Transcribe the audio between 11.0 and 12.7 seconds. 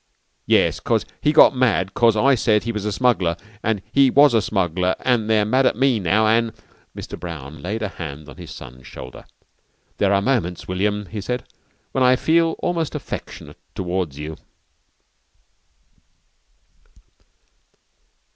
he said, "when I feel